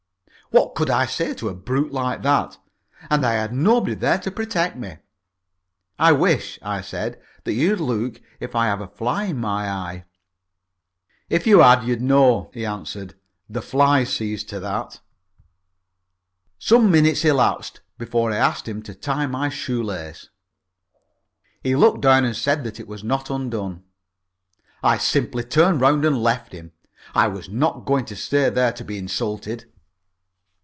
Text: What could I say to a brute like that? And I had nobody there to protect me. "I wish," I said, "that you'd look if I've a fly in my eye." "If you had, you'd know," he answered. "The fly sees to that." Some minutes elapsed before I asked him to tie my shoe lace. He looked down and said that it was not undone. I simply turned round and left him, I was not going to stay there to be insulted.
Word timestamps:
What 0.53 0.75
could 0.75 0.89
I 0.89 1.05
say 1.05 1.33
to 1.35 1.47
a 1.47 1.55
brute 1.55 1.93
like 1.93 2.23
that? 2.23 2.57
And 3.09 3.25
I 3.25 3.35
had 3.35 3.53
nobody 3.53 3.95
there 3.95 4.17
to 4.17 4.29
protect 4.29 4.75
me. 4.75 4.97
"I 5.97 6.11
wish," 6.11 6.59
I 6.61 6.81
said, 6.81 7.21
"that 7.45 7.53
you'd 7.53 7.79
look 7.79 8.19
if 8.41 8.53
I've 8.53 8.81
a 8.81 8.87
fly 8.89 9.27
in 9.27 9.37
my 9.37 9.69
eye." 9.69 10.03
"If 11.29 11.47
you 11.47 11.59
had, 11.61 11.83
you'd 11.85 12.01
know," 12.01 12.51
he 12.53 12.65
answered. 12.65 13.13
"The 13.49 13.61
fly 13.61 14.03
sees 14.03 14.43
to 14.45 14.59
that." 14.59 14.99
Some 16.59 16.91
minutes 16.91 17.23
elapsed 17.23 17.79
before 17.97 18.33
I 18.33 18.35
asked 18.35 18.67
him 18.67 18.83
to 18.83 18.93
tie 18.93 19.27
my 19.27 19.47
shoe 19.47 19.81
lace. 19.81 20.31
He 21.63 21.77
looked 21.77 22.01
down 22.01 22.25
and 22.25 22.35
said 22.35 22.65
that 22.65 22.77
it 22.77 22.89
was 22.89 23.05
not 23.05 23.29
undone. 23.29 23.83
I 24.83 24.97
simply 24.97 25.45
turned 25.45 25.79
round 25.79 26.03
and 26.03 26.21
left 26.21 26.51
him, 26.51 26.73
I 27.15 27.29
was 27.29 27.47
not 27.47 27.85
going 27.85 28.03
to 28.03 28.17
stay 28.17 28.49
there 28.49 28.73
to 28.73 28.83
be 28.83 28.97
insulted. 28.97 29.67